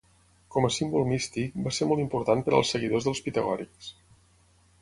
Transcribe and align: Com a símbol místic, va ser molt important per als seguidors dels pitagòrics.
Com 0.53 0.67
a 0.69 0.71
símbol 0.75 1.05
místic, 1.11 1.59
va 1.67 1.75
ser 1.79 1.87
molt 1.91 2.05
important 2.05 2.43
per 2.47 2.57
als 2.61 2.73
seguidors 2.75 3.09
dels 3.11 3.25
pitagòrics. 3.29 3.93